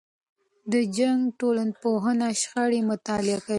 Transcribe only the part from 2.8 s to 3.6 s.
مطالعه کوي.